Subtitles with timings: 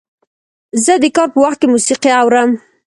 [0.83, 2.49] زه د کار په وخت کې موسیقي اورم.